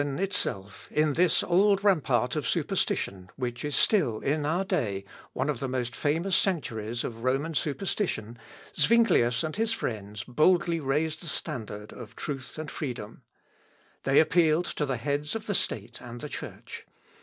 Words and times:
Thus 0.01 0.07
in 0.07 0.13
Einsidlen 0.15 0.23
itself, 0.23 0.87
in 0.91 1.13
this 1.13 1.43
old 1.43 1.83
rampart 1.83 2.35
of 2.35 2.47
superstition, 2.49 3.29
which 3.35 3.63
is 3.63 3.75
still, 3.75 4.19
in 4.21 4.47
our 4.47 4.65
day, 4.65 5.05
one 5.33 5.47
of 5.47 5.59
the 5.59 5.67
most 5.67 5.95
famous 5.95 6.35
sanctuaries 6.35 7.03
of 7.03 7.23
Roman 7.23 7.53
superstition, 7.53 8.39
Zuinglius 8.75 9.43
and 9.43 9.57
his 9.57 9.73
friends 9.73 10.23
boldly 10.23 10.79
raised 10.79 11.21
the 11.21 11.27
standard 11.27 11.93
of 11.93 12.15
truth 12.15 12.57
and 12.57 12.71
freedom. 12.71 13.21
They 14.01 14.19
appealed 14.19 14.65
to 14.77 14.87
the 14.87 14.97
heads 14.97 15.35
of 15.35 15.45
the 15.45 15.53
State 15.53 16.01
and 16.01 16.19
the 16.19 16.29
Church. 16.29 16.87